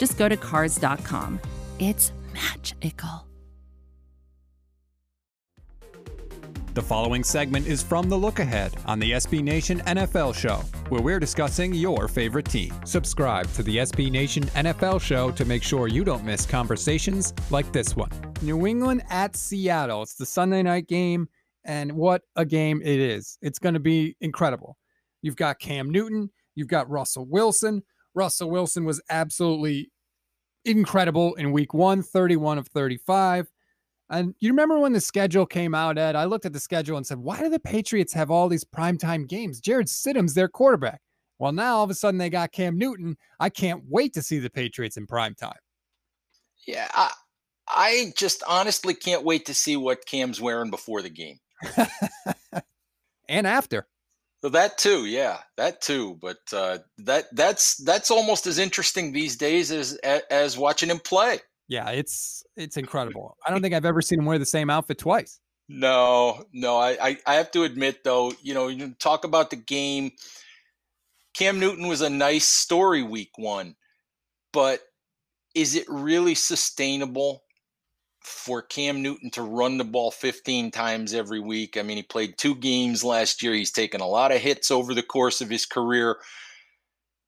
just 0.00 0.18
go 0.18 0.28
to 0.28 0.36
Cars.com. 0.36 1.38
It's 1.78 2.12
magical. 2.32 3.26
The 6.72 6.82
following 6.82 7.24
segment 7.24 7.66
is 7.66 7.82
from 7.82 8.08
The 8.08 8.16
Look 8.16 8.38
Ahead 8.38 8.74
on 8.86 9.00
the 9.00 9.10
SB 9.10 9.42
Nation 9.42 9.80
NFL 9.80 10.34
Show, 10.34 10.62
where 10.88 11.02
we're 11.02 11.18
discussing 11.18 11.74
your 11.74 12.08
favorite 12.08 12.46
team. 12.46 12.72
Subscribe 12.86 13.52
to 13.54 13.62
the 13.62 13.78
SB 13.78 14.10
Nation 14.10 14.44
NFL 14.44 15.02
Show 15.02 15.32
to 15.32 15.44
make 15.44 15.64
sure 15.64 15.88
you 15.88 16.04
don't 16.04 16.24
miss 16.24 16.46
conversations 16.46 17.34
like 17.50 17.70
this 17.72 17.96
one. 17.96 18.10
New 18.40 18.66
England 18.66 19.02
at 19.10 19.36
Seattle. 19.36 20.02
It's 20.02 20.14
the 20.14 20.24
Sunday 20.24 20.62
night 20.62 20.86
game, 20.86 21.28
and 21.64 21.92
what 21.92 22.22
a 22.36 22.46
game 22.46 22.80
it 22.82 23.00
is! 23.00 23.36
It's 23.42 23.58
going 23.58 23.74
to 23.74 23.80
be 23.80 24.16
incredible. 24.20 24.78
You've 25.22 25.36
got 25.36 25.58
Cam 25.58 25.90
Newton, 25.90 26.30
you've 26.54 26.68
got 26.68 26.88
Russell 26.88 27.26
Wilson. 27.26 27.82
Russell 28.14 28.50
Wilson 28.50 28.84
was 28.84 29.00
absolutely 29.10 29.90
incredible 30.64 31.34
in 31.34 31.52
week 31.52 31.74
one, 31.74 32.02
31 32.02 32.58
of 32.58 32.68
35. 32.68 33.50
And 34.10 34.34
you 34.40 34.50
remember 34.50 34.78
when 34.78 34.92
the 34.92 35.00
schedule 35.00 35.46
came 35.46 35.74
out, 35.74 35.96
Ed? 35.96 36.16
I 36.16 36.24
looked 36.24 36.44
at 36.44 36.52
the 36.52 36.60
schedule 36.60 36.96
and 36.96 37.06
said, 37.06 37.18
why 37.18 37.38
do 37.38 37.48
the 37.48 37.60
Patriots 37.60 38.12
have 38.12 38.30
all 38.30 38.48
these 38.48 38.64
primetime 38.64 39.28
games? 39.28 39.60
Jarrett 39.60 39.86
Stidham's 39.86 40.34
their 40.34 40.48
quarterback. 40.48 41.00
Well, 41.38 41.52
now 41.52 41.76
all 41.76 41.84
of 41.84 41.90
a 41.90 41.94
sudden 41.94 42.18
they 42.18 42.28
got 42.28 42.52
Cam 42.52 42.76
Newton. 42.76 43.16
I 43.38 43.48
can't 43.50 43.84
wait 43.88 44.12
to 44.14 44.22
see 44.22 44.40
the 44.40 44.50
Patriots 44.50 44.96
in 44.96 45.06
primetime. 45.06 45.54
Yeah, 46.66 46.88
I, 46.92 47.12
I 47.68 48.12
just 48.16 48.42
honestly 48.46 48.94
can't 48.94 49.24
wait 49.24 49.46
to 49.46 49.54
see 49.54 49.76
what 49.76 50.04
Cam's 50.06 50.40
wearing 50.40 50.70
before 50.70 51.02
the 51.02 51.08
game. 51.08 51.38
and 53.28 53.46
after. 53.46 53.86
That 54.42 54.78
too, 54.78 55.04
yeah, 55.04 55.38
that 55.56 55.82
too. 55.82 56.18
But 56.20 56.38
uh, 56.52 56.78
that 56.98 57.26
that's 57.32 57.76
that's 57.76 58.10
almost 58.10 58.46
as 58.46 58.58
interesting 58.58 59.12
these 59.12 59.36
days 59.36 59.70
as 59.70 59.94
as 59.96 60.56
watching 60.56 60.88
him 60.88 60.98
play. 60.98 61.40
Yeah, 61.68 61.90
it's 61.90 62.42
it's 62.56 62.76
incredible. 62.78 63.36
I 63.46 63.50
don't 63.50 63.62
think 63.62 63.74
I've 63.74 63.84
ever 63.84 64.00
seen 64.00 64.18
him 64.18 64.24
wear 64.24 64.38
the 64.38 64.46
same 64.46 64.70
outfit 64.70 64.98
twice. 64.98 65.40
No, 65.72 66.44
no. 66.52 66.76
I, 66.78 66.98
I, 67.00 67.16
I 67.26 67.34
have 67.36 67.52
to 67.52 67.62
admit 67.62 68.02
though, 68.02 68.32
you 68.42 68.54
know, 68.54 68.66
you 68.66 68.92
talk 68.98 69.24
about 69.24 69.50
the 69.50 69.56
game. 69.56 70.10
Cam 71.32 71.60
Newton 71.60 71.86
was 71.86 72.00
a 72.00 72.10
nice 72.10 72.46
story 72.46 73.04
week 73.04 73.30
one, 73.36 73.76
but 74.52 74.80
is 75.54 75.76
it 75.76 75.84
really 75.88 76.34
sustainable 76.34 77.44
for 78.30 78.62
Cam 78.62 79.02
Newton 79.02 79.30
to 79.32 79.42
run 79.42 79.78
the 79.78 79.84
ball 79.84 80.10
15 80.10 80.70
times 80.70 81.12
every 81.14 81.40
week? 81.40 81.76
I 81.76 81.82
mean, 81.82 81.96
he 81.96 82.02
played 82.02 82.38
two 82.38 82.54
games 82.54 83.04
last 83.04 83.42
year. 83.42 83.52
He's 83.52 83.72
taken 83.72 84.00
a 84.00 84.06
lot 84.06 84.32
of 84.32 84.40
hits 84.40 84.70
over 84.70 84.94
the 84.94 85.02
course 85.02 85.40
of 85.40 85.50
his 85.50 85.66
career. 85.66 86.16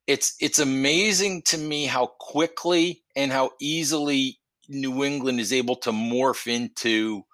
It's 0.07 0.35
it's 0.41 0.59
amazing 0.59 1.43
to 1.47 1.59
me 1.59 1.87
how 1.87 2.07
quickly 2.19 3.03
and 3.15 3.31
how 3.31 3.51
easily 3.61 4.41
New 4.69 5.05
England 5.05 5.41
is 5.41 5.53
able 5.53 5.77
to 5.77 5.93
morph 5.93 6.47
into 6.47 7.25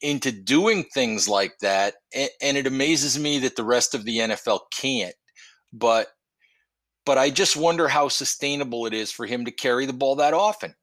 into 0.00 0.32
doing 0.32 0.84
things 0.84 1.28
like 1.28 1.58
that 1.60 1.94
and, 2.12 2.56
it 2.56 2.66
amazes 2.66 3.18
me 3.18 3.38
that 3.38 3.54
the 3.54 3.62
rest 3.62 3.94
of 3.94 4.04
the 4.04 4.18
NFL 4.18 4.60
can't 4.76 5.14
but 5.72 6.08
but 7.06 7.18
I 7.18 7.30
just 7.30 7.56
wonder 7.56 7.86
how 7.86 8.08
sustainable 8.08 8.86
it 8.86 8.94
is 8.94 9.12
for 9.12 9.26
him 9.26 9.44
to 9.44 9.52
carry 9.52 9.86
the 9.86 9.92
ball 9.92 10.16
that 10.16 10.34
often 10.34 10.74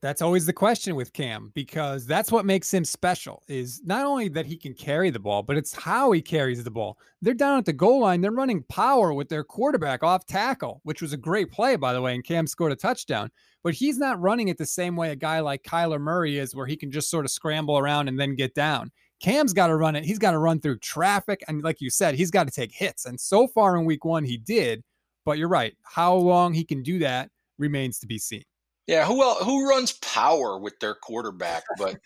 that's 0.00 0.22
always 0.22 0.46
the 0.46 0.52
question 0.52 0.94
with 0.94 1.12
Cam 1.12 1.50
because 1.54 2.06
that's 2.06 2.32
what 2.32 2.44
makes 2.44 2.72
him 2.72 2.84
special 2.84 3.42
is 3.48 3.82
not 3.84 4.04
only 4.04 4.28
that 4.28 4.46
he 4.46 4.56
can 4.56 4.74
carry 4.74 5.10
the 5.10 5.18
ball, 5.18 5.42
but 5.42 5.56
it's 5.56 5.74
how 5.74 6.12
he 6.12 6.20
carries 6.20 6.62
the 6.62 6.70
ball. 6.70 6.98
They're 7.22 7.34
down 7.34 7.58
at 7.58 7.64
the 7.64 7.72
goal 7.72 8.00
line, 8.00 8.20
they're 8.20 8.30
running 8.30 8.62
power 8.64 9.12
with 9.12 9.28
their 9.28 9.44
quarterback 9.44 10.02
off 10.02 10.26
tackle, 10.26 10.80
which 10.84 11.02
was 11.02 11.12
a 11.12 11.16
great 11.16 11.50
play 11.50 11.76
by 11.76 11.92
the 11.92 12.02
way, 12.02 12.14
and 12.14 12.24
Cam 12.24 12.46
scored 12.46 12.72
a 12.72 12.76
touchdown. 12.76 13.30
But 13.62 13.74
he's 13.74 13.98
not 13.98 14.20
running 14.20 14.48
it 14.48 14.58
the 14.58 14.66
same 14.66 14.96
way 14.96 15.10
a 15.10 15.16
guy 15.16 15.40
like 15.40 15.62
Kyler 15.62 16.00
Murray 16.00 16.38
is 16.38 16.54
where 16.54 16.66
he 16.66 16.76
can 16.76 16.90
just 16.90 17.10
sort 17.10 17.24
of 17.24 17.30
scramble 17.30 17.78
around 17.78 18.08
and 18.08 18.18
then 18.18 18.36
get 18.36 18.54
down. 18.54 18.92
Cam's 19.20 19.52
got 19.52 19.68
to 19.68 19.76
run 19.76 19.96
it. 19.96 20.04
He's 20.04 20.18
got 20.18 20.32
to 20.32 20.38
run 20.38 20.60
through 20.60 20.78
traffic 20.78 21.42
and 21.48 21.62
like 21.62 21.80
you 21.80 21.90
said, 21.90 22.14
he's 22.14 22.30
got 22.30 22.44
to 22.44 22.52
take 22.52 22.72
hits. 22.72 23.06
And 23.06 23.18
so 23.18 23.48
far 23.48 23.76
in 23.76 23.84
week 23.84 24.04
1 24.04 24.24
he 24.24 24.36
did, 24.36 24.82
but 25.24 25.38
you're 25.38 25.48
right. 25.48 25.76
How 25.82 26.14
long 26.14 26.52
he 26.52 26.64
can 26.64 26.82
do 26.82 26.98
that 27.00 27.30
remains 27.58 27.98
to 28.00 28.06
be 28.06 28.18
seen. 28.18 28.44
Yeah, 28.86 29.04
who 29.04 29.22
else, 29.22 29.42
who 29.42 29.68
runs 29.68 29.92
power 29.92 30.58
with 30.58 30.78
their 30.80 30.94
quarterback? 30.94 31.64
But 31.78 31.98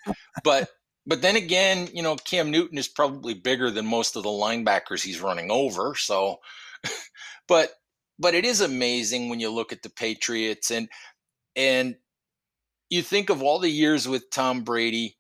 but 0.44 0.70
but 1.06 1.22
then 1.22 1.36
again, 1.36 1.88
you 1.92 2.02
know, 2.02 2.16
Cam 2.16 2.50
Newton 2.50 2.78
is 2.78 2.88
probably 2.88 3.34
bigger 3.34 3.70
than 3.70 3.86
most 3.86 4.16
of 4.16 4.22
the 4.22 4.30
linebackers 4.30 5.02
he's 5.02 5.20
running 5.20 5.50
over. 5.50 5.94
So, 5.94 6.38
but 7.48 7.70
but 8.18 8.34
it 8.34 8.44
is 8.44 8.60
amazing 8.60 9.28
when 9.28 9.41
you 9.41 9.50
look 9.50 9.72
at 9.72 9.82
the 9.82 9.91
Patriots 9.91 10.70
and 10.70 10.88
and 11.56 11.96
you 12.88 13.02
think 13.02 13.30
of 13.30 13.42
all 13.42 13.58
the 13.58 13.70
years 13.70 14.08
with 14.08 14.30
Tom 14.30 14.62
Brady, 14.62 15.16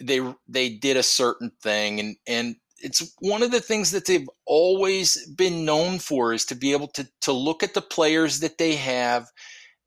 they 0.00 0.20
they 0.48 0.70
did 0.70 0.96
a 0.96 1.02
certain 1.02 1.50
thing 1.62 2.00
and 2.00 2.16
and 2.26 2.56
it's 2.82 3.14
one 3.20 3.42
of 3.42 3.50
the 3.50 3.60
things 3.60 3.90
that 3.90 4.06
they've 4.06 4.28
always 4.46 5.26
been 5.34 5.66
known 5.66 5.98
for 5.98 6.32
is 6.32 6.46
to 6.46 6.54
be 6.54 6.72
able 6.72 6.88
to 6.88 7.06
to 7.20 7.32
look 7.32 7.62
at 7.62 7.74
the 7.74 7.82
players 7.82 8.40
that 8.40 8.58
they 8.58 8.74
have 8.76 9.26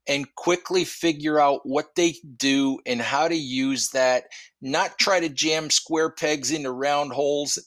and 0.08 0.34
quickly 0.36 0.84
figure 0.84 1.40
out 1.40 1.62
what 1.64 1.96
they 1.96 2.16
do 2.38 2.80
and 2.86 3.02
how 3.02 3.28
to 3.28 3.36
use 3.36 3.90
that, 3.90 4.26
not 4.62 4.98
try 5.00 5.20
to 5.20 5.30
jam 5.30 5.70
square 5.70 6.10
pegs 6.10 6.52
into 6.52 6.72
round 6.72 7.14
holes 7.14 7.58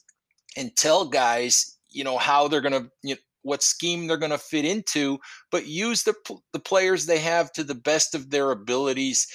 and 0.55 0.75
tell 0.75 1.09
guys, 1.09 1.77
you 1.89 2.03
know, 2.03 2.17
how 2.17 2.47
they're 2.47 2.61
going 2.61 2.73
to, 2.73 2.89
you 3.03 3.15
know, 3.15 3.21
what 3.43 3.63
scheme 3.63 4.07
they're 4.07 4.17
going 4.17 4.31
to 4.31 4.37
fit 4.37 4.65
into, 4.65 5.17
but 5.51 5.67
use 5.67 6.03
the 6.03 6.13
the 6.51 6.59
players 6.59 7.05
they 7.05 7.19
have 7.19 7.51
to 7.53 7.63
the 7.63 7.75
best 7.75 8.13
of 8.13 8.29
their 8.29 8.51
abilities. 8.51 9.25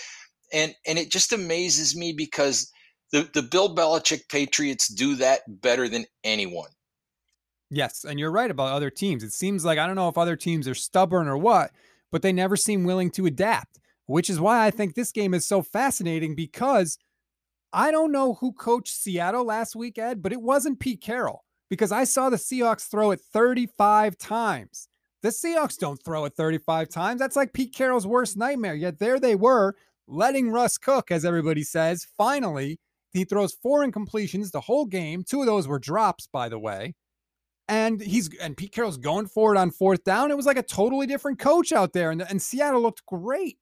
And 0.53 0.75
and 0.87 0.99
it 0.99 1.11
just 1.11 1.33
amazes 1.33 1.97
me 1.97 2.13
because 2.13 2.71
the 3.11 3.29
the 3.33 3.43
Bill 3.43 3.75
Belichick 3.75 4.29
Patriots 4.29 4.89
do 4.89 5.17
that 5.17 5.41
better 5.49 5.89
than 5.89 6.05
anyone. 6.23 6.69
Yes, 7.71 8.05
and 8.05 8.21
you're 8.21 8.31
right 8.31 8.51
about 8.51 8.73
other 8.73 8.91
teams. 8.91 9.25
It 9.25 9.33
seems 9.33 9.65
like 9.65 9.79
I 9.79 9.87
don't 9.87 9.97
know 9.97 10.09
if 10.09 10.19
other 10.19 10.37
teams 10.37 10.69
are 10.69 10.75
stubborn 10.75 11.27
or 11.27 11.39
what, 11.39 11.71
but 12.13 12.23
they 12.23 12.33
never 12.33 12.57
seem 12.57 12.85
willing 12.85 13.11
to 13.11 13.27
adapt, 13.27 13.81
which 14.07 14.31
is 14.31 14.39
why 14.39 14.65
I 14.65 14.71
think 14.71 14.95
this 14.95 15.11
game 15.11 15.35
is 15.35 15.45
so 15.45 15.63
fascinating 15.63 16.37
because 16.37 16.99
I 17.73 17.91
don't 17.91 18.13
know 18.13 18.35
who 18.35 18.53
coached 18.53 18.95
Seattle 18.95 19.45
last 19.45 19.75
week, 19.75 19.99
Ed, 19.99 20.23
but 20.23 20.33
it 20.33 20.43
wasn't 20.43 20.79
Pete 20.79 21.01
Carroll 21.01 21.43
because 21.71 21.91
I 21.91 22.05
saw 22.05 22.29
the 22.29 22.37
Seahawks 22.37 22.89
throw 22.89 23.11
it 23.11 23.21
35 23.33 24.19
times. 24.19 24.89
The 25.23 25.31
Seahawks 25.31 25.79
don't 25.79 26.03
throw 26.05 26.27
it 26.27 26.35
35 26.35 26.91
times. 26.91 27.19
That's 27.19 27.37
like 27.37 27.55
Pete 27.55 27.75
Carroll's 27.75 28.07
worst 28.07 28.37
nightmare. 28.37 28.75
Yet 28.75 28.99
there 28.99 29.19
they 29.19 29.35
were, 29.35 29.75
letting 30.07 30.51
Russ 30.51 30.77
cook, 30.77 31.11
as 31.11 31.25
everybody 31.25 31.63
says. 31.63 32.07
Finally, 32.19 32.79
he 33.13 33.25
throws 33.25 33.55
four 33.55 33.87
incompletions 33.87 34.51
the 34.51 34.61
whole 34.61 34.85
game. 34.85 35.25
Two 35.25 35.41
of 35.41 35.47
those 35.47 35.67
were 35.67 35.79
drops, 35.79 36.27
by 36.27 36.49
the 36.49 36.59
way 36.59 36.95
and 37.73 38.03
he's 38.03 38.29
and 38.39 38.55
Pete 38.55 38.71
Carroll's 38.71 38.99
going 38.99 39.27
for 39.27 39.55
it 39.55 39.59
on 39.59 39.71
fourth 39.71 40.05
down. 40.05 40.31
It 40.31 40.37
was 40.37 40.45
like 40.45 40.59
a 40.59 40.63
totally 40.63 41.07
different 41.07 41.39
coach 41.39 41.73
out 41.73 41.95
there, 41.95 42.11
and, 42.11 42.21
and 42.21 42.41
Seattle 42.41 42.83
looked 42.83 43.07
great. 43.07 43.57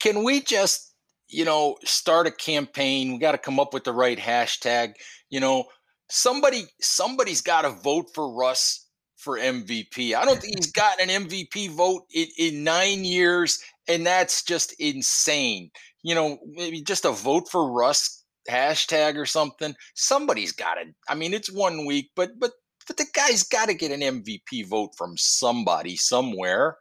Can 0.00 0.24
we 0.24 0.40
just, 0.40 0.94
you 1.28 1.44
know, 1.44 1.76
start 1.84 2.26
a 2.26 2.30
campaign? 2.30 3.12
We 3.12 3.18
got 3.18 3.32
to 3.32 3.38
come 3.38 3.60
up 3.60 3.74
with 3.74 3.84
the 3.84 3.92
right 3.92 4.18
hashtag. 4.18 4.94
You 5.28 5.40
know, 5.40 5.64
somebody 6.08 6.64
somebody's 6.80 7.42
got 7.42 7.62
to 7.62 7.70
vote 7.70 8.06
for 8.14 8.34
Russ 8.34 8.88
for 9.18 9.38
MVP. 9.38 10.14
I 10.14 10.24
don't 10.24 10.40
think 10.40 10.56
he's 10.56 10.72
gotten 10.72 11.10
an 11.10 11.26
MVP 11.26 11.70
vote 11.72 12.04
in, 12.10 12.28
in 12.38 12.64
nine 12.64 13.04
years, 13.04 13.58
and 13.86 14.06
that's 14.06 14.42
just 14.44 14.74
insane. 14.78 15.70
You 16.02 16.14
know, 16.14 16.38
maybe 16.46 16.80
just 16.82 17.04
a 17.04 17.12
vote 17.12 17.50
for 17.50 17.70
Russ 17.70 18.24
hashtag 18.48 19.16
or 19.16 19.26
something. 19.26 19.74
Somebody's 19.94 20.52
got 20.52 20.78
it. 20.78 20.88
I 21.06 21.14
mean, 21.16 21.34
it's 21.34 21.52
one 21.52 21.84
week, 21.84 22.12
but 22.16 22.30
but 22.40 22.52
but 22.86 22.96
the 22.96 23.06
guy's 23.14 23.42
got 23.42 23.66
to 23.66 23.74
get 23.74 23.92
an 23.92 24.00
MVP 24.00 24.66
vote 24.68 24.90
from 24.96 25.16
somebody 25.16 25.96
somewhere. 25.96 26.76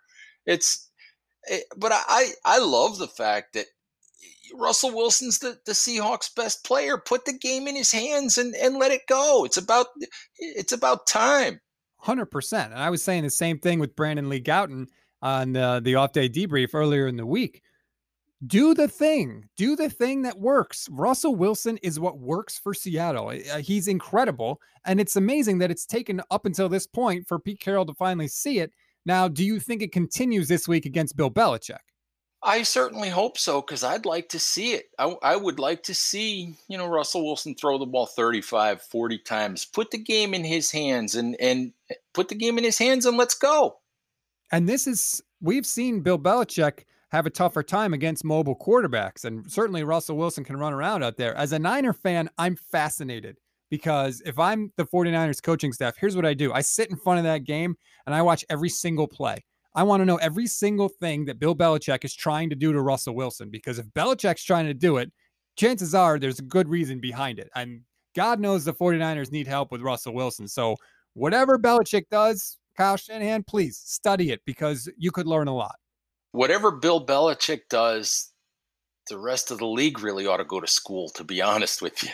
It's, 0.45 0.89
it, 1.43 1.63
eh, 1.63 1.75
but 1.77 1.91
I 1.93 2.29
I 2.45 2.59
love 2.59 2.97
the 2.97 3.07
fact 3.07 3.53
that 3.53 3.65
Russell 4.53 4.91
Wilson's 4.91 5.39
the, 5.39 5.57
the 5.65 5.71
Seahawks 5.71 6.33
best 6.35 6.63
player. 6.65 6.97
Put 6.97 7.25
the 7.25 7.33
game 7.33 7.67
in 7.67 7.75
his 7.75 7.91
hands 7.91 8.37
and, 8.37 8.55
and 8.55 8.77
let 8.77 8.91
it 8.91 9.01
go. 9.07 9.45
It's 9.45 9.57
about 9.57 9.87
it's 10.37 10.71
about 10.71 11.07
time. 11.07 11.59
Hundred 11.97 12.27
percent. 12.27 12.73
And 12.73 12.81
I 12.81 12.89
was 12.89 13.03
saying 13.03 13.23
the 13.23 13.29
same 13.29 13.59
thing 13.59 13.79
with 13.79 13.95
Brandon 13.95 14.29
Lee 14.29 14.41
Gowton 14.41 14.87
on 15.21 15.55
uh, 15.55 15.79
the 15.79 15.95
off 15.95 16.13
day 16.13 16.29
debrief 16.29 16.69
earlier 16.73 17.07
in 17.07 17.17
the 17.17 17.25
week. 17.25 17.61
Do 18.47 18.73
the 18.73 18.87
thing, 18.87 19.47
do 19.55 19.75
the 19.75 19.89
thing 19.89 20.23
that 20.23 20.39
works. 20.39 20.87
Russell 20.91 21.35
Wilson 21.35 21.77
is 21.77 21.99
what 21.99 22.19
works 22.19 22.57
for 22.57 22.73
Seattle. 22.73 23.29
Uh, 23.29 23.57
he's 23.59 23.87
incredible. 23.87 24.59
And 24.85 24.99
it's 24.99 25.15
amazing 25.15 25.59
that 25.59 25.71
it's 25.71 25.85
taken 25.85 26.21
up 26.31 26.45
until 26.45 26.67
this 26.67 26.87
point 26.87 27.27
for 27.27 27.39
Pete 27.39 27.59
Carroll 27.59 27.85
to 27.85 27.93
finally 27.93 28.27
see 28.27 28.59
it. 28.59 28.71
Now, 29.05 29.27
do 29.27 29.43
you 29.43 29.59
think 29.59 29.81
it 29.81 29.91
continues 29.91 30.47
this 30.47 30.67
week 30.67 30.85
against 30.85 31.15
Bill 31.15 31.29
Belichick? 31.29 31.79
I 32.43 32.63
certainly 32.63 33.09
hope 33.09 33.37
so 33.37 33.61
because 33.61 33.83
I'd 33.83 34.05
like 34.05 34.29
to 34.29 34.39
see 34.39 34.73
it. 34.73 34.89
I, 34.97 35.15
I, 35.21 35.35
would 35.35 35.59
like 35.59 35.83
to 35.83 35.93
see, 35.93 36.55
you 36.67 36.77
know, 36.77 36.87
Russell 36.87 37.23
Wilson 37.23 37.53
throw 37.53 37.77
the 37.77 37.85
ball 37.85 38.07
35, 38.07 38.81
40 38.81 39.17
times, 39.19 39.65
put 39.65 39.91
the 39.91 39.99
game 39.99 40.33
in 40.33 40.43
his 40.43 40.71
hands 40.71 41.13
and 41.13 41.35
and 41.39 41.71
eh, 41.91 41.95
put 42.13 42.29
the 42.29 42.35
game 42.35 42.57
in 42.57 42.63
his 42.63 42.79
hands 42.79 43.05
and 43.05 43.15
let's 43.15 43.35
go. 43.35 43.77
And 44.51 44.67
this 44.67 44.87
is 44.87 45.21
we've 45.39 45.67
seen 45.67 46.01
Bill 46.01 46.17
Belichick 46.17 46.85
have 47.11 47.25
a 47.25 47.29
tougher 47.29 47.61
time 47.61 47.93
against 47.93 48.23
mobile 48.23 48.55
quarterbacks. 48.55 49.25
And 49.25 49.49
certainly 49.51 49.83
Russell 49.83 50.17
Wilson 50.17 50.43
can 50.43 50.57
run 50.57 50.73
around 50.73 51.03
out 51.03 51.17
there. 51.17 51.35
As 51.35 51.51
a 51.51 51.59
Niner 51.59 51.93
fan, 51.93 52.29
I'm 52.37 52.55
fascinated 52.55 53.37
because 53.69 54.21
if 54.25 54.39
I'm 54.39 54.71
the 54.77 54.85
49ers 54.85 55.43
coaching 55.43 55.73
staff, 55.73 55.95
here's 55.97 56.15
what 56.15 56.25
I 56.25 56.33
do 56.33 56.53
I 56.53 56.61
sit 56.61 56.89
in 56.89 56.95
front 56.95 57.19
of 57.19 57.25
that 57.25 57.43
game 57.43 57.75
and 58.05 58.15
I 58.15 58.21
watch 58.21 58.45
every 58.49 58.69
single 58.69 59.07
play. 59.07 59.43
I 59.75 59.83
want 59.83 60.01
to 60.01 60.05
know 60.05 60.17
every 60.17 60.47
single 60.47 60.89
thing 60.89 61.25
that 61.25 61.39
Bill 61.39 61.55
Belichick 61.55 62.03
is 62.03 62.13
trying 62.13 62.49
to 62.49 62.55
do 62.55 62.73
to 62.73 62.81
Russell 62.81 63.15
Wilson 63.15 63.49
because 63.49 63.77
if 63.77 63.85
Belichick's 63.87 64.43
trying 64.43 64.65
to 64.67 64.73
do 64.73 64.97
it, 64.97 65.11
chances 65.57 65.93
are 65.93 66.17
there's 66.17 66.39
a 66.39 66.43
good 66.43 66.69
reason 66.69 66.99
behind 66.99 67.39
it. 67.39 67.49
And 67.55 67.81
God 68.15 68.39
knows 68.39 68.65
the 68.65 68.73
49ers 68.73 69.31
need 69.31 69.47
help 69.47 69.71
with 69.71 69.81
Russell 69.81 70.13
Wilson. 70.13 70.47
So 70.47 70.75
whatever 71.13 71.57
Belichick 71.57 72.03
does, 72.09 72.57
Kyle 72.77 72.97
Shanahan, 72.97 73.43
please 73.43 73.77
study 73.77 74.31
it 74.31 74.41
because 74.45 74.89
you 74.97 75.11
could 75.11 75.27
learn 75.27 75.47
a 75.49 75.55
lot 75.55 75.75
whatever 76.31 76.71
Bill 76.71 77.05
Belichick 77.05 77.61
does, 77.69 78.31
the 79.09 79.17
rest 79.17 79.51
of 79.51 79.57
the 79.57 79.67
league 79.67 79.99
really 79.99 80.27
ought 80.27 80.37
to 80.37 80.45
go 80.45 80.59
to 80.59 80.67
school, 80.67 81.09
to 81.09 81.23
be 81.23 81.41
honest 81.41 81.81
with 81.81 82.03
you. 82.03 82.09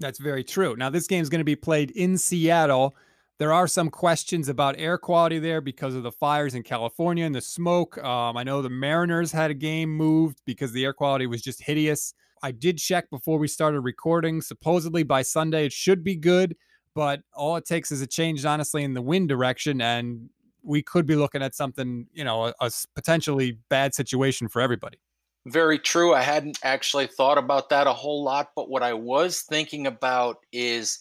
That's 0.00 0.18
very 0.18 0.44
true. 0.44 0.76
Now, 0.76 0.90
this 0.90 1.06
game 1.06 1.22
is 1.22 1.28
going 1.28 1.40
to 1.40 1.44
be 1.44 1.56
played 1.56 1.90
in 1.92 2.18
Seattle. 2.18 2.94
There 3.38 3.52
are 3.52 3.66
some 3.66 3.90
questions 3.90 4.48
about 4.48 4.76
air 4.78 4.98
quality 4.98 5.38
there 5.38 5.60
because 5.60 5.94
of 5.94 6.02
the 6.02 6.12
fires 6.12 6.54
in 6.54 6.62
California 6.62 7.24
and 7.24 7.34
the 7.34 7.40
smoke. 7.40 7.98
Um, 7.98 8.36
I 8.36 8.42
know 8.42 8.62
the 8.62 8.70
Mariners 8.70 9.32
had 9.32 9.50
a 9.50 9.54
game 9.54 9.94
moved 9.94 10.40
because 10.46 10.72
the 10.72 10.84
air 10.84 10.92
quality 10.92 11.26
was 11.26 11.42
just 11.42 11.62
hideous. 11.62 12.14
I 12.42 12.52
did 12.52 12.78
check 12.78 13.10
before 13.10 13.38
we 13.38 13.48
started 13.48 13.80
recording. 13.80 14.40
Supposedly 14.40 15.02
by 15.02 15.22
Sunday, 15.22 15.66
it 15.66 15.72
should 15.72 16.04
be 16.04 16.16
good, 16.16 16.56
but 16.94 17.20
all 17.34 17.56
it 17.56 17.66
takes 17.66 17.90
is 17.90 18.00
a 18.00 18.06
change, 18.06 18.44
honestly, 18.44 18.84
in 18.84 18.94
the 18.94 19.02
wind 19.02 19.28
direction, 19.28 19.80
and 19.80 20.30
we 20.66 20.82
could 20.82 21.06
be 21.06 21.14
looking 21.14 21.42
at 21.42 21.54
something, 21.54 22.08
you 22.12 22.24
know, 22.24 22.46
a, 22.46 22.54
a 22.60 22.70
potentially 22.94 23.58
bad 23.70 23.94
situation 23.94 24.48
for 24.48 24.60
everybody. 24.60 24.98
Very 25.46 25.78
true. 25.78 26.12
I 26.12 26.22
hadn't 26.22 26.58
actually 26.64 27.06
thought 27.06 27.38
about 27.38 27.68
that 27.70 27.86
a 27.86 27.92
whole 27.92 28.24
lot, 28.24 28.50
but 28.56 28.68
what 28.68 28.82
I 28.82 28.94
was 28.94 29.42
thinking 29.42 29.86
about 29.86 30.38
is 30.52 30.98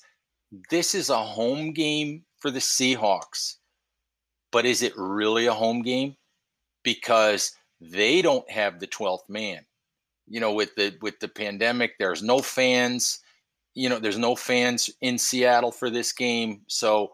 this 0.69 0.94
is 0.94 1.09
a 1.09 1.17
home 1.17 1.73
game 1.73 2.23
for 2.38 2.51
the 2.51 2.59
Seahawks. 2.59 3.56
But 4.51 4.67
is 4.67 4.83
it 4.83 4.94
really 4.95 5.47
a 5.47 5.53
home 5.53 5.81
game? 5.81 6.15
Because 6.83 7.53
they 7.81 8.21
don't 8.21 8.50
have 8.50 8.79
the 8.79 8.88
12th 8.88 9.27
man. 9.27 9.65
You 10.27 10.39
know, 10.39 10.53
with 10.53 10.75
the 10.75 10.95
with 11.01 11.19
the 11.19 11.27
pandemic, 11.27 11.97
there's 11.97 12.23
no 12.23 12.39
fans. 12.39 13.19
You 13.73 13.89
know, 13.89 14.00
there's 14.00 14.17
no 14.17 14.35
fans 14.35 14.89
in 15.01 15.17
Seattle 15.17 15.71
for 15.71 15.89
this 15.89 16.12
game. 16.13 16.62
So 16.67 17.12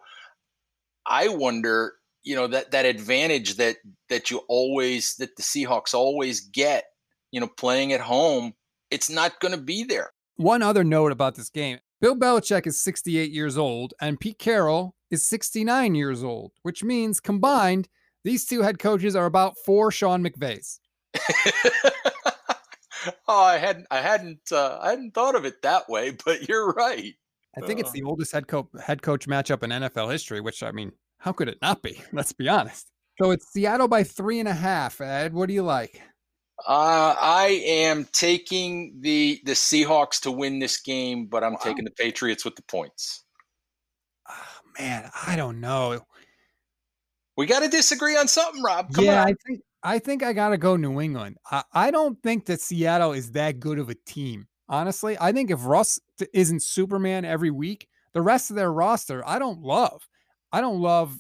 I 1.06 1.30
wonder 1.30 1.96
you 2.24 2.36
know 2.36 2.48
that 2.48 2.72
that 2.72 2.86
advantage 2.86 3.56
that 3.56 3.78
that 4.10 4.30
you 4.30 4.42
always 4.48 5.16
that 5.16 5.36
the 5.36 5.44
Seahawks 5.44 5.94
always 5.94 6.42
get, 6.42 6.86
you 7.32 7.40
know, 7.40 7.50
playing 7.58 7.94
at 7.94 8.02
home, 8.02 8.54
it's 8.90 9.10
not 9.10 9.40
going 9.40 9.54
to 9.54 9.62
be 9.62 9.84
there. 9.84 10.12
One 10.36 10.62
other 10.62 10.84
note 10.84 11.12
about 11.12 11.36
this 11.36 11.50
game: 11.50 11.80
Bill 12.00 12.16
Belichick 12.16 12.66
is 12.66 12.82
68 12.82 13.32
years 13.32 13.58
old, 13.58 13.94
and 14.02 14.20
Pete 14.20 14.40
Carroll 14.40 14.96
is 15.12 15.28
69 15.28 15.94
years 15.94 16.24
old, 16.24 16.54
which 16.64 16.84
means 16.84 17.20
combined, 17.20 17.88
these 18.24 18.46
two 18.46 18.62
head 18.62 18.80
coaches 18.80 19.16
are 19.16 19.26
about 19.26 19.58
four 19.66 19.92
Sean 19.92 20.24
McVays. 20.24 20.80
oh, 23.28 23.44
I 23.44 23.58
hadn't, 23.58 23.88
I 23.92 24.00
hadn't, 24.02 24.52
uh, 24.52 24.80
I 24.82 24.92
hadn't 24.92 25.14
thought 25.14 25.36
of 25.36 25.46
it 25.46 25.62
that 25.62 25.90
way, 25.90 26.12
but 26.26 26.48
you're 26.48 26.72
right. 26.72 27.14
I 27.58 27.66
think 27.66 27.80
uh, 27.80 27.82
it's 27.82 27.92
the 27.92 28.04
oldest 28.04 28.32
head 28.32 28.48
coach 28.48 28.68
head 28.82 29.02
coach 29.02 29.28
matchup 29.28 29.64
in 29.64 29.72
NFL 29.72 30.12
history, 30.12 30.40
which 30.40 30.64
I 30.64 30.72
mean, 30.72 30.94
how 31.22 31.32
could 31.32 31.48
it 31.48 31.60
not 31.62 31.82
be? 31.82 32.02
Let's 32.12 32.34
be 32.34 32.50
honest. 32.50 32.88
So 33.22 33.32
it's 33.32 33.52
Seattle 33.52 33.88
by 33.88 34.04
three 34.04 34.40
and 34.40 34.50
a 34.50 34.54
half. 34.54 35.00
Ed, 35.00 35.34
what 35.34 35.48
do 35.48 35.54
you 35.54 35.62
like? 35.62 36.02
Uh, 36.68 37.16
I 37.20 37.62
am 37.66 38.08
taking 38.12 39.00
the 39.02 39.40
the 39.46 39.54
Seahawks 39.54 40.22
to 40.22 40.32
win 40.32 40.60
this 40.60 40.80
game, 40.80 41.28
but 41.28 41.44
I'm 41.44 41.54
wow. 41.54 41.60
taking 41.64 41.86
the 41.86 41.92
Patriots 41.92 42.46
with 42.46 42.56
the 42.56 42.64
points. 42.64 43.24
Oh, 44.30 44.34
man, 44.80 45.10
I 45.26 45.36
don't 45.36 45.60
know. 45.60 46.02
We 47.38 47.46
got 47.46 47.62
to 47.62 47.68
disagree 47.68 48.16
on 48.16 48.28
something, 48.28 48.62
Rob. 48.62 48.94
Come 48.94 49.06
yeah, 49.06 49.22
on. 49.22 49.28
I 49.30 49.36
think 49.46 49.62
I 49.84 50.00
think 50.00 50.24
I 50.24 50.34
got 50.34 50.50
to 50.50 50.58
go 50.58 50.76
New 50.76 51.00
England. 51.02 51.38
I, 51.50 51.64
I 51.74 51.92
don't 51.92 52.22
think 52.22 52.46
that 52.46 52.62
Seattle 52.62 53.14
is 53.14 53.32
that 53.32 53.60
good 53.60 53.80
of 53.80 53.90
a 53.90 53.96
team. 53.96 54.48
Honestly, 54.70 55.18
I 55.20 55.32
think 55.32 55.52
if 55.52 55.66
Russ 55.66 56.00
isn't 56.34 56.64
Superman 56.64 57.26
every 57.26 57.52
week, 57.52 57.88
the 58.14 58.22
rest 58.22 58.50
of 58.50 58.56
their 58.56 58.72
roster 58.72 59.28
I 59.28 59.40
don't 59.40 59.62
love. 59.62 60.08
I 60.52 60.62
don't 60.62 60.82
love 60.82 61.18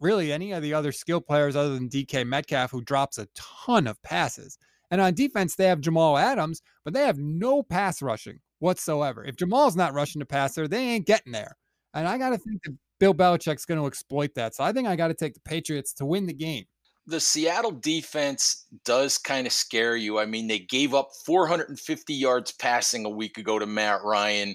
really 0.00 0.32
any 0.32 0.52
of 0.52 0.62
the 0.62 0.74
other 0.74 0.92
skill 0.92 1.20
players 1.20 1.56
other 1.56 1.74
than 1.74 1.88
DK 1.88 2.26
Metcalf, 2.26 2.70
who 2.70 2.82
drops 2.82 3.18
a 3.18 3.28
ton 3.34 3.86
of 3.86 4.00
passes. 4.02 4.58
And 4.90 5.00
on 5.00 5.14
defense, 5.14 5.54
they 5.54 5.66
have 5.66 5.80
Jamal 5.80 6.16
Adams, 6.16 6.62
but 6.84 6.94
they 6.94 7.02
have 7.02 7.18
no 7.18 7.62
pass 7.62 8.00
rushing 8.00 8.40
whatsoever. 8.60 9.24
If 9.24 9.36
Jamal's 9.36 9.76
not 9.76 9.94
rushing 9.94 10.20
the 10.20 10.26
passer, 10.26 10.66
they 10.66 10.78
ain't 10.78 11.06
getting 11.06 11.32
there. 11.32 11.56
And 11.94 12.08
I 12.08 12.18
got 12.18 12.30
to 12.30 12.38
think 12.38 12.62
that 12.64 12.76
Bill 12.98 13.14
Belichick's 13.14 13.64
going 13.64 13.80
to 13.80 13.86
exploit 13.86 14.34
that. 14.34 14.54
So 14.54 14.64
I 14.64 14.72
think 14.72 14.88
I 14.88 14.96
got 14.96 15.08
to 15.08 15.14
take 15.14 15.34
the 15.34 15.40
Patriots 15.40 15.92
to 15.94 16.06
win 16.06 16.26
the 16.26 16.32
game. 16.32 16.64
The 17.06 17.20
Seattle 17.20 17.70
defense 17.70 18.66
does 18.84 19.16
kind 19.16 19.46
of 19.46 19.52
scare 19.52 19.96
you. 19.96 20.18
I 20.18 20.26
mean, 20.26 20.46
they 20.46 20.58
gave 20.58 20.94
up 20.94 21.10
450 21.24 22.12
yards 22.12 22.52
passing 22.52 23.06
a 23.06 23.10
week 23.10 23.38
ago 23.38 23.58
to 23.58 23.66
Matt 23.66 24.04
Ryan 24.04 24.54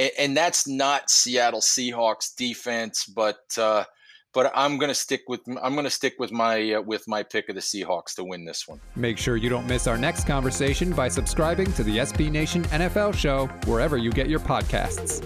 and, 0.00 0.10
and 0.18 0.36
that's 0.36 0.66
not 0.66 1.10
Seattle 1.10 1.60
Seahawks 1.60 2.34
defense, 2.34 3.04
but 3.04 3.40
uh, 3.58 3.84
but 4.32 4.52
I'm 4.54 4.78
going 4.78 4.88
to 4.88 4.94
stick 4.94 5.22
with 5.28 5.40
I'm 5.62 5.74
going 5.74 5.84
to 5.84 5.90
stick 5.90 6.14
with 6.18 6.32
my 6.32 6.74
uh, 6.74 6.80
with 6.80 7.06
my 7.06 7.22
pick 7.22 7.48
of 7.48 7.54
the 7.54 7.60
Seahawks 7.60 8.14
to 8.14 8.24
win 8.24 8.44
this 8.44 8.66
one. 8.66 8.80
Make 8.96 9.18
sure 9.18 9.36
you 9.36 9.50
don't 9.50 9.66
miss 9.66 9.86
our 9.86 9.98
next 9.98 10.26
conversation 10.26 10.92
by 10.92 11.08
subscribing 11.08 11.72
to 11.74 11.84
the 11.84 11.98
SB 11.98 12.30
Nation 12.30 12.64
NFL 12.64 13.14
show 13.14 13.46
wherever 13.66 13.98
you 13.98 14.10
get 14.10 14.28
your 14.28 14.40
podcasts. 14.40 15.20